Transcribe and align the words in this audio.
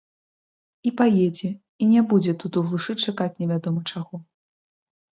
І 0.89 0.93
паедзе, 1.01 1.51
і 1.85 1.91
не 1.93 2.01
будзе 2.15 2.31
тут 2.47 2.51
у 2.65 2.65
глушы 2.73 2.93
чакаць 3.07 3.31
невядома 3.41 3.81
чаго. 3.91 4.15